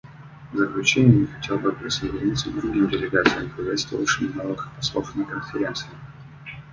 В 0.51 0.57
заключение 0.57 1.27
я 1.27 1.27
хотел 1.27 1.59
бы 1.59 1.71
присоединиться 1.73 2.49
к 2.49 2.55
другим 2.55 2.87
делегациям, 2.89 3.51
приветствовавшим 3.51 4.35
новых 4.35 4.73
послов 4.75 5.13
на 5.13 5.25
Конференции. 5.25 5.89